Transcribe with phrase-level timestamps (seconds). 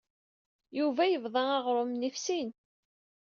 [0.77, 2.49] Yuba yebḍa aɣrum-nni ɣef sin.